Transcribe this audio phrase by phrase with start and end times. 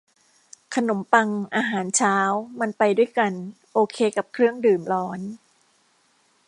[0.75, 2.17] ขนมปังอาหารเช้า
[2.59, 3.33] มันไปด้วยกัน
[3.73, 5.19] โอเคกับเครื่องดื่มร้อน